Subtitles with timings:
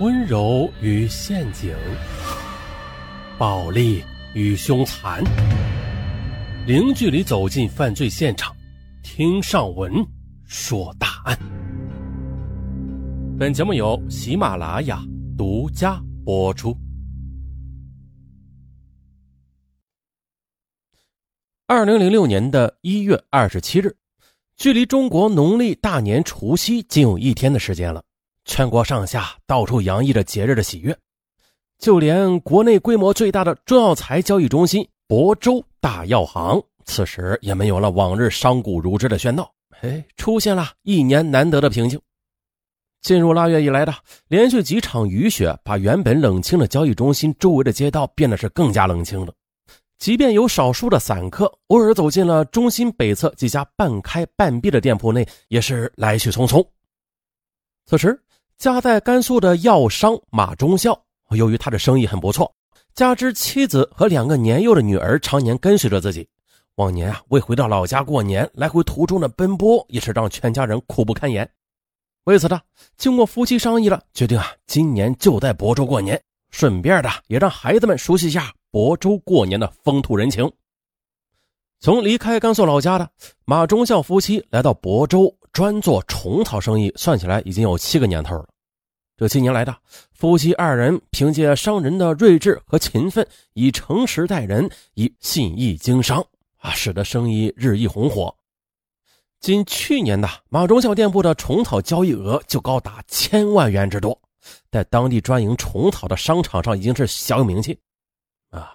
[0.00, 1.76] 温柔与陷阱，
[3.36, 4.02] 暴力
[4.32, 5.22] 与凶残，
[6.66, 8.56] 零距离走进犯罪现场，
[9.02, 9.92] 听上文
[10.46, 11.38] 说大案。
[13.38, 15.04] 本节目由喜马拉雅
[15.36, 16.74] 独家播出。
[21.66, 23.94] 二零零六年的一月二十七日，
[24.56, 28.02] 距离中国农历大年除夕仅有一天的时间了。
[28.50, 30.94] 全国上下到处洋溢着节日的喜悦，
[31.78, 39.48] 就连国内规模最大的中药材交易中心亳州大药行，此时也没有了往日商贾如织的喧闹，
[39.82, 41.98] 哎，出现了一年难得的平静。
[43.02, 43.94] 进入腊月以来的
[44.26, 49.32] 连续几场雨雪，把原本冷清的交易中心周围的街道变得是更加冷清了。
[49.98, 56.66] 即便有少数的散客偶尔走进了中心北侧几家半开半闭的店铺内，也是来去匆匆。
[57.86, 58.20] 此时。
[58.60, 62.54] 家在甘肃的药商马忠孝，由于他的生意很不错，
[62.92, 66.28] 加之妻子和两个年幼的女儿常年跟随着自己，
[66.74, 71.50] 往年啊为回到老家过年，来回途中的奔波也是让全家人苦不堪言。
[72.24, 72.60] 为此呢，
[72.98, 80.52] 经过夫妻商议了，决定啊今年就在亳州过年，顺便的也让孩子们熟悉一下亳州过年的风土人情。
[81.78, 83.10] 从离开甘肃老家的
[83.46, 85.34] 马忠孝夫妻来到亳州。
[85.52, 88.48] 专做虫草生意，算起来已经有七个年头了。
[89.16, 89.76] 这七年来的
[90.12, 96.24] 夫妻二人，凭借商人的睿智和勤奋，以诚实待人，以信义经商
[96.56, 98.34] 啊，使得生意日益红火。
[99.40, 104.18] 仅去年的马忠孝店铺的虫草交易额就高达千万元之多，
[104.70, 107.78] 在当地专营虫草的商场上已经是小有名气
[108.50, 108.72] 啊。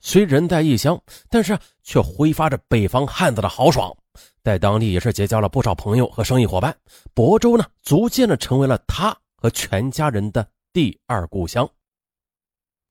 [0.00, 0.98] 虽人在异乡，
[1.28, 3.94] 但是却挥发着北方汉子的豪爽。
[4.42, 6.76] 在当地也是结交了不少朋友和生意伙伴，
[7.14, 11.68] 亳州呢逐渐的成为了他和全家人的第二故乡。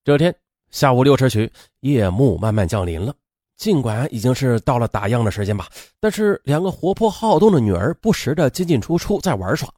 [0.03, 0.35] 这天
[0.69, 3.13] 下午六时许，夜幕慢慢降临了。
[3.57, 5.67] 尽管已经是到了打烊的时间吧，
[5.99, 9.69] 但是两个活泼好动的女儿不时的进进出出在玩耍。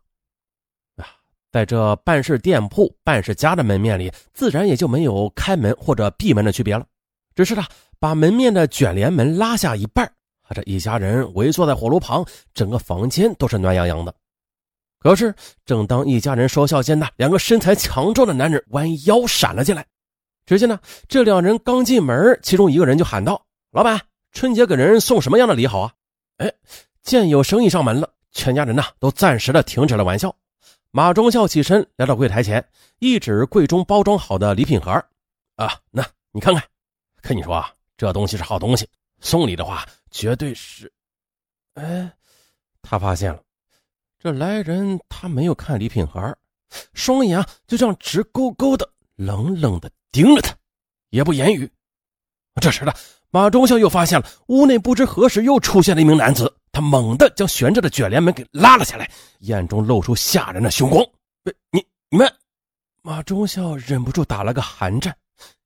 [0.96, 1.06] 啊，
[1.52, 6.86] 在这半是店铺半是家的门面里，自然也就没有开门或者闭门的区别了。
[7.36, 7.64] 只是呢，
[8.00, 10.10] 把门面的卷帘门拉下一半。
[10.50, 14.14] 这一家人围坐在火炉旁，整个房间都是暖洋洋的。
[15.00, 19.86] 可是，正当一家人说笑间呢，两个身材强壮的男人弯腰闪了进来。
[20.46, 24.00] 只见呢，这两人刚进门，其中一个人就喊道：“老板，
[24.32, 25.94] 春节给人送什么样的礼好啊？”
[26.38, 26.54] 哎，
[27.02, 30.34] 见有生意上门了，全家人呢都暂时的停止了玩笑。
[30.92, 32.66] 马忠孝起身来到柜台前，
[33.00, 34.92] 一指柜中包装好的礼品盒
[35.58, 36.64] ：“啊，那你看看，
[37.22, 38.88] 跟你说啊，这东西是好东西，
[39.24, 40.94] 送礼的话。”绝对是，
[41.74, 42.14] 哎，
[42.84, 43.42] 他发现了，
[44.20, 46.38] 这来人他没有看礼品盒，
[46.94, 50.56] 双眼啊就这样直勾勾的、冷冷的盯着他，
[51.10, 51.68] 也不言语。
[52.62, 52.94] 这时呢，
[53.32, 59.10] 马忠孝又发现了屋内不知何时又出现了一名男子，他猛地将悬着的卷帘门给拉了下来，
[59.40, 61.04] 眼中露出吓人的凶光。
[61.72, 62.32] 你你们，
[63.02, 65.18] 马忠孝忍不住打了个寒战，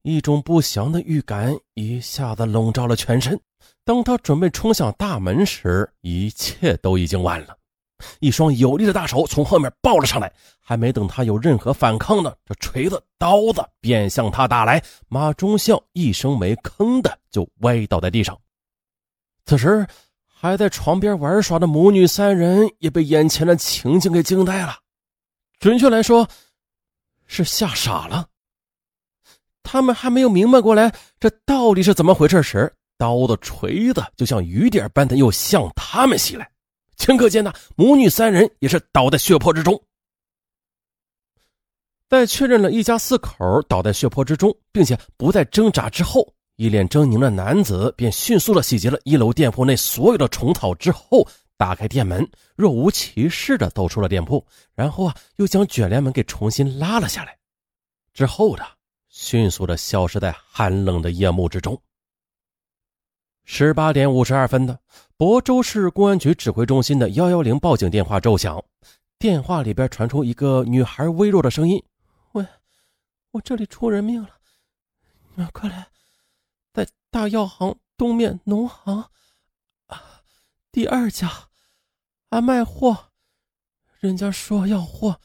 [0.08, 3.38] 一种不祥的预感一下子笼罩了全身。
[3.84, 7.58] 当他准备冲向大门时，一切都已经晚了。
[8.22, 10.32] 一双有力的大手从后面抱了上来，
[10.62, 14.82] 还没等他有任何反抗呢，这锤子、刀子便向他打来。
[15.10, 18.40] 马忠孝一声没吭的就歪倒在地上。
[19.46, 19.86] 此时，
[20.26, 24.78] 还在床边玩耍的母女三人也被眼前的情景给惊呆了，
[25.60, 26.26] 准确来说，
[27.26, 28.30] 是吓傻了。
[29.70, 36.50] 他们还没有明白过来这到底是怎么回事时，刀子、锤子就像雨点般的又向他们袭来，
[36.98, 39.80] 顷刻间呢，母女三人也是倒在血泊之中。
[42.08, 51.28] 在确认了一家四口倒在血泊之中，并且不再挣扎之后，一脸狰狞的男子便迅速的洗劫了一楼店铺内所有的虫草之后，
[51.58, 52.26] 打开店门，
[52.56, 57.38] 若无其事的走出了店铺，然后啊，又将卷帘门给重新拉了下来，
[58.14, 58.66] 之后的
[59.20, 61.82] 迅速的消失在寒冷的夜幕之中。
[63.46, 64.80] 十八点五十二分的
[65.18, 68.64] 亳州市公安局指挥中心的幺幺零报警电话骤响，
[69.18, 71.84] 电话里边传出一个女孩微弱的声音
[72.34, 72.46] ：“喂，
[73.32, 74.30] 我这里出人命了，
[75.34, 75.88] 你们快来，
[76.72, 79.04] 在大药行东面农行
[79.88, 80.22] 啊，
[80.72, 81.50] 第二家，
[82.30, 83.10] 俺卖货，
[84.00, 85.20] 人家说要货，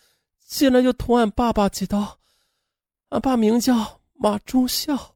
[0.46, 2.20] 进来就捅俺爸爸几刀，
[3.12, 5.14] 俺爸名叫马忠孝。”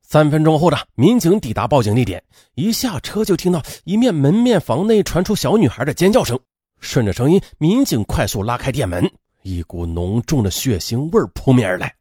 [0.00, 2.22] 三分钟后的民警抵达报警地点，
[2.54, 6.38] 一下车就听到一面门面房内传出小女孩的尖叫声。
[6.78, 9.10] 顺着声音，民警快速拉开店门，
[9.42, 11.92] 一股浓重的血腥味扑面而来。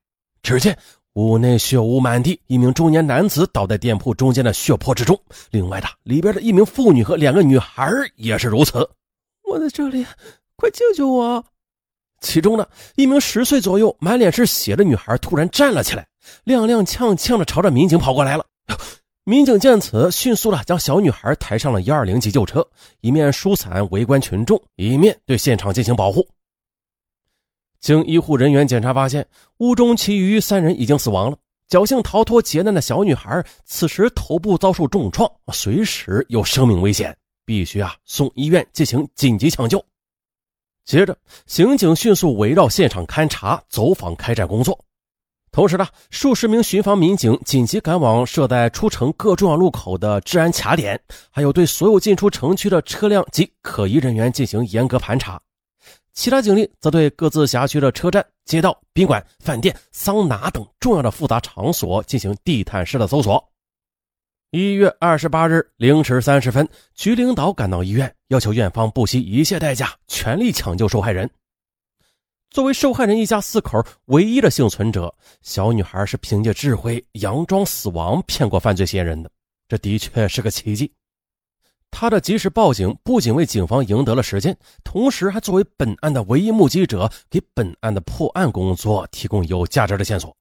[0.43, 0.77] 只见
[1.13, 5.19] 屋内血污满地，一名中年男子倒在店铺中间的血泊之中。
[5.49, 8.87] 另外的里边的一名妇女和两个女孩也是如此。
[9.49, 10.05] 我在这里，
[10.57, 11.43] 快救救我！
[12.21, 16.07] 其中呢，一名十岁左右、满脸是血的女孩突然站了起来，
[16.45, 18.45] 踉踉跄跄的朝着民警跑过来了。
[19.25, 22.67] 民警见此，迅速的将小女孩抬上了幺二零急救车，
[23.01, 26.27] 一面疏散围观群众，一面对现场进行保护。
[27.79, 29.27] 经医护人员检查发现，
[29.57, 31.37] 屋中其余三人已经死亡了。
[31.69, 39.83] 侥幸逃脱劫难的小女孩，此时头部遭受重创，随时有生命危险，必须啊送医院进行紧急抢救。
[40.85, 41.17] 接着，
[41.47, 44.79] 刑警迅速围绕现场勘查、走访开展工作。
[45.51, 50.99] 同时呢，数十名巡防民警紧急赶往设在出城各重要路口的治安卡点，
[51.31, 55.41] 还有对所有进出城区的车辆及可疑人员进行严格盘查。
[56.13, 63.43] 其他警力则对各自辖区的车站、街道、宾馆、饭店、桑拿等重要的复杂场所进行地毯式的搜索。
[64.55, 71.29] 一月二十八日零时三十分，局领导赶到医院，要求院方不惜一切代价，全力抢救受害人。
[72.51, 79.29] 作为受害人一家四口唯一的幸存者，小女孩是凭借智慧佯装死亡骗过犯罪嫌疑人的，
[79.67, 80.89] 这的确是个奇迹。
[81.91, 90.33] 她的及时报警，不仅为警方赢得了时间，同时还作为本案的唯一目击者，给本案的破案工作提供有价值的线索。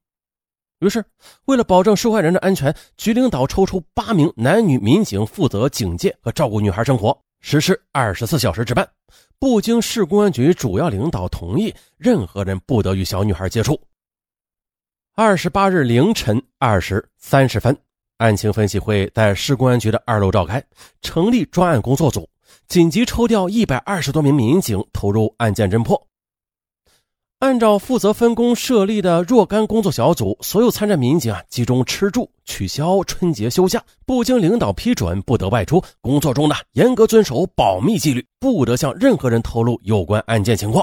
[0.81, 1.05] 于是，
[1.47, 8.87] 为了保证受害人的安全，局领导抽出八名男女民警负责警戒和照顾女孩生活，实施二十四小时值班，
[9.38, 13.81] 不经市公安局主要领导同意，任何人不得与小女孩接触。
[15.17, 17.75] 二十八日凌晨二时三十分，
[18.19, 20.62] 案情分析会在市公安局的二楼召开，
[21.00, 22.29] 成立专案工作组，
[22.67, 26.05] 紧急抽调一百二十多名民警投入案件侦破。
[27.44, 35.85] 按照负责分工设立的若干工作小组，所有参战民警啊集中吃住，取消春节休假，不经领导批准不得外出。
[36.00, 40.82] 工作中呢严格遵守保密纪律，不得向任何人透露有关案件情况。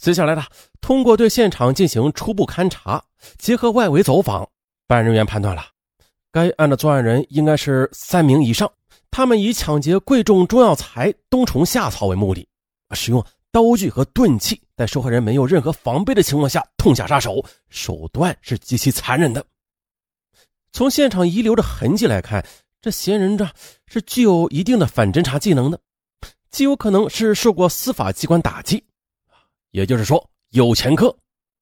[0.00, 0.44] 接下来呢，
[0.80, 3.02] 通过对现场进行初步勘查，
[3.36, 4.48] 结合外围走访，
[4.86, 5.64] 办案人员判断了，
[6.30, 8.70] 该案的作案人应该是三名以上。
[9.10, 12.46] 他们以抢劫贵重中药材冬虫夏草为目的，
[12.92, 13.24] 使用。
[13.52, 19.44] 刀具和钝器，在受害人没有任何防备的情况下痛下杀手，手段是极其残忍的。
[20.72, 22.46] 从现场遗留的痕迹来看，
[22.80, 23.48] 这嫌疑人这
[23.86, 25.80] 是具有一定的反侦查技能的，
[26.50, 28.84] 极有可能是受过司法机关打击，
[29.72, 31.14] 也就是说有前科。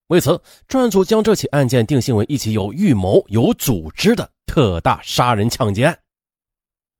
[0.08, 5.98] 为此，专案组将这起案件定性为一起有预谋、有组织的特大杀人抢劫案。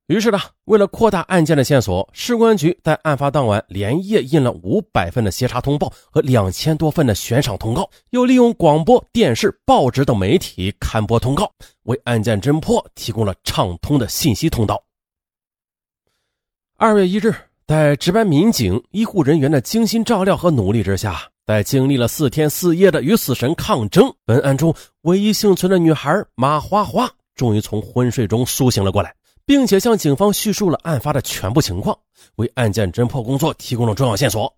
[0.08, 11.52] 于是呢，为了扩大案件的线索，市公安局在案发当晚连夜印了五百份的协查通报和两千多份的悬赏通告，又利用广播电视、报纸等媒体刊播通告，
[11.82, 14.82] 为案件侦破提供了畅通的信息通道。
[16.78, 17.34] 二月一日，
[17.66, 29.17] 在值班民警、医护人员的精心照料和努力之下，在经历了四天四夜的与死神抗争，本案中唯一幸存的女孩马花花终于从昏睡中苏醒了过来。
[29.48, 31.98] 并且向警方叙述了案发的全部情况，
[32.36, 34.54] 为案件侦破工作提供了重要线索。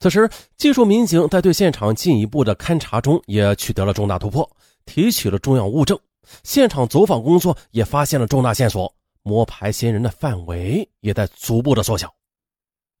[0.00, 4.50] 此时，技术民警在对现场进一步的勘查中也取得了重大突破，
[4.84, 5.96] 提取了重要物证。
[6.42, 12.12] 现场走访工作也发现了重大线索，摸排嫌疑人的范围也在逐步的缩小。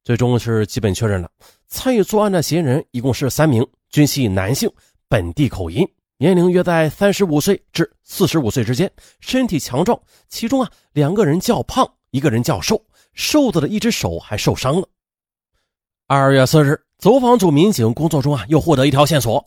[0.04, 1.28] 最终是基本确认了
[1.66, 4.70] 参与作案的嫌疑人一共是三名，均系男性，
[5.08, 5.84] 本地口音。
[6.20, 9.98] 年龄约在三十五岁至四十五岁之间，身体强壮。
[10.28, 12.84] 其中啊，两个人较胖，一个人较瘦，
[13.14, 14.86] 瘦子的一只手还受伤了。
[16.06, 19.42] 二月四日，走访组民警工作中啊，又获得一条线索：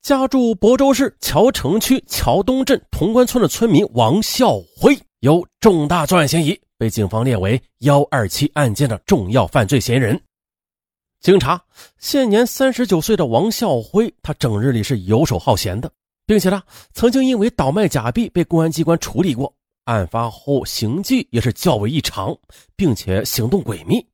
[0.00, 10.18] 家住亳州市桥城区桥东镇潼关村的村民王孝辉有重大作案嫌疑，被警方列为幺二七案件的重要犯罪嫌疑人。
[11.20, 11.62] 经查，
[11.98, 15.92] 现年三十九岁的王孝辉，他整日里是游手好闲的。
[16.28, 19.50] 并且呢，曾经因为倒卖假币被公安机关处理过。
[19.84, 22.36] 案发后行迹也是较为异常，
[22.76, 24.06] 并且行动诡秘。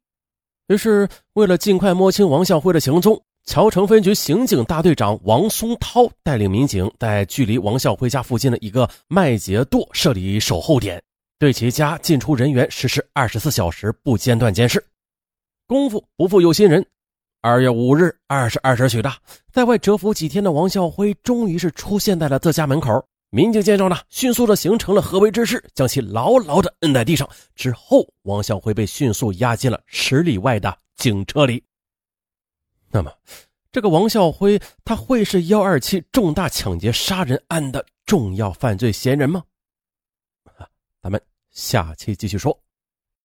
[0.68, 11.02] 于是，为了尽快摸清王孝辉的行踪，桥城分局刑警大队长王松涛带领民警在距离王孝辉家附近的一个麦秸垛设立守候点，
[11.40, 14.82] 对其家进出人员实施二十四小时不间断监视。
[15.66, 16.86] 功夫不负有心人。
[17.44, 19.12] 二月五日二十二时许的，
[19.52, 23.06] 在外蛰伏几天的王孝辉，终于是出现在了自家门口。
[23.28, 27.28] 民警见状呢，迅速的形成了合围之势，将其牢牢的摁在地上。
[27.54, 31.62] 之后，王孝辉被迅速押进了十里外的警车里。
[32.90, 33.12] 那么，
[33.70, 39.44] 这个王孝辉他会是幺二七重大抢劫杀人案的重要犯罪嫌疑人吗？
[41.02, 41.20] 咱们
[41.50, 42.58] 下期继续说。